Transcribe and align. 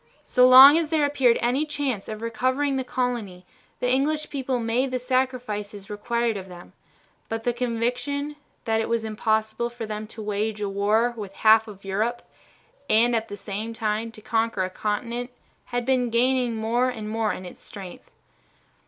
So 0.23 0.47
long 0.47 0.79
as 0.79 0.89
there 0.89 1.05
appeared 1.05 1.37
any 1.41 1.63
chance 1.63 2.09
of 2.09 2.23
recovering 2.23 2.75
the 2.75 2.83
colony 2.83 3.45
the 3.79 3.87
English 3.91 4.31
people 4.31 4.57
made 4.59 4.89
the 4.89 4.97
sacrifices 4.97 5.91
required 5.91 6.37
of 6.37 6.47
them, 6.47 6.73
but 7.29 7.43
the 7.43 7.53
conviction 7.53 8.35
that 8.65 8.81
it 8.81 8.89
was 8.89 9.05
impossible 9.05 9.69
for 9.69 9.85
them 9.85 10.07
to 10.07 10.23
wage 10.23 10.59
a 10.59 10.67
war 10.67 11.13
with 11.15 11.35
half 11.45 11.67
of 11.67 11.85
Europe 11.85 12.23
and 12.89 13.15
at 13.15 13.27
the 13.27 13.37
same 13.37 13.75
time 13.75 14.11
to 14.13 14.21
conquer 14.23 14.63
a 14.63 14.71
continent 14.71 15.29
had 15.65 15.85
been 15.85 16.09
gaining 16.09 16.55
more 16.55 16.89
and 16.89 17.07
more 17.07 17.31
in 17.31 17.53
strength. 17.55 18.09